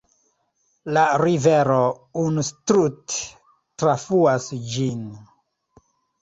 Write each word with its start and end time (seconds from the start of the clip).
La 0.95 1.01
rivero 1.21 1.75
Unstrut 2.21 3.19
trafluas 3.83 4.49
ĝin. 4.73 5.07